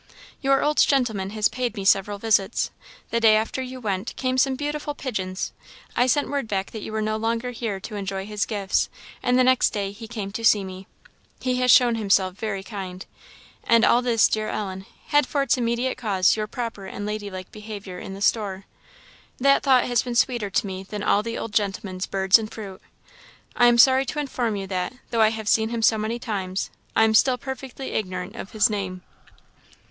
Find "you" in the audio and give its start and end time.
3.61-3.79, 6.81-6.91, 24.55-24.65